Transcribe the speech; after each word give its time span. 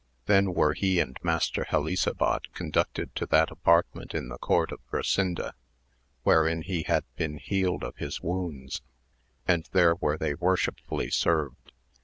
Then 0.25 0.55
were 0.55 0.73
he 0.73 0.99
and 0.99 1.15
Master 1.21 1.63
Helisabad 1.63 2.51
conducted 2.55 3.13
to 3.15 3.27
that 3.27 3.49
apartmeDt 3.49 4.15
in 4.15 4.29
the 4.29 4.39
court 4.39 4.71
of 4.71 4.81
Qrisanda 4.89 5.51
wherein 6.23 6.63
he 6.63 6.81
had 6.81 7.03
been 7.17 7.37
healed 7.37 7.83
of 7.83 7.97
hia 7.97 8.09
wounds, 8.23 8.81
and 9.47 9.69
there 9.73 9.93
where 9.93 10.17
they 10.17 10.33
worshlpfuUy 10.33 11.13
served. 11.13 11.71